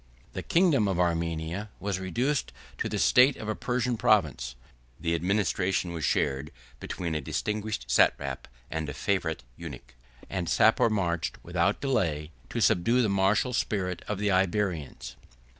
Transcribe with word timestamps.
13311 0.33 0.33
The 0.33 0.51
kingdom 0.51 0.87
of 0.87 0.99
Armenia 0.99 1.69
was 1.79 1.99
reduced 1.99 2.51
to 2.79 2.89
the 2.89 2.97
state 2.97 3.37
of 3.37 3.47
a 3.47 3.53
Persian 3.53 3.97
province; 3.97 4.55
the 4.99 5.13
administration 5.13 5.93
was 5.93 6.03
shared 6.03 6.49
between 6.79 7.13
a 7.13 7.21
distinguished 7.21 7.85
satrap 7.87 8.47
and 8.71 8.89
a 8.89 8.95
favorite 8.95 9.43
eunuch; 9.57 9.93
and 10.27 10.49
Sapor 10.49 10.89
marched, 10.89 11.37
without 11.43 11.81
delay, 11.81 12.31
to 12.49 12.59
subdue 12.61 13.03
the 13.03 13.09
martial 13.09 13.53
spirit 13.53 14.01
of 14.07 14.17
the 14.17 14.31
Iberians. 14.31 15.17